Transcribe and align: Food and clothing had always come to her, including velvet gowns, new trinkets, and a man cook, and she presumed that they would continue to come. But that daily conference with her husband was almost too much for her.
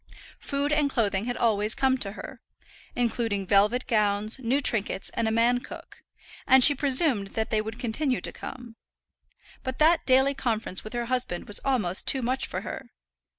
Food 0.39 0.73
and 0.73 0.89
clothing 0.89 1.25
had 1.25 1.37
always 1.37 1.75
come 1.75 1.95
to 1.99 2.13
her, 2.13 2.41
including 2.95 3.45
velvet 3.45 3.85
gowns, 3.85 4.39
new 4.39 4.59
trinkets, 4.59 5.11
and 5.11 5.27
a 5.27 5.31
man 5.31 5.59
cook, 5.59 6.01
and 6.47 6.63
she 6.63 6.73
presumed 6.73 7.27
that 7.37 7.51
they 7.51 7.61
would 7.61 7.77
continue 7.77 8.19
to 8.21 8.31
come. 8.31 8.77
But 9.61 9.77
that 9.77 10.07
daily 10.07 10.33
conference 10.33 10.83
with 10.83 10.93
her 10.93 11.05
husband 11.05 11.45
was 11.45 11.59
almost 11.63 12.07
too 12.07 12.23
much 12.23 12.47
for 12.47 12.61
her. 12.61 12.89